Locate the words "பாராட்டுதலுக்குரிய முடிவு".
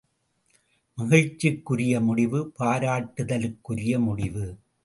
2.59-4.45